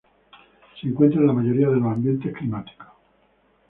Se 0.81 0.87
encuentran 0.87 1.21
en 1.21 1.27
la 1.27 1.33
mayoría 1.33 1.69
de 1.69 1.75
los 1.75 1.85
ambientes 1.85 2.33
climáticos. 2.35 2.87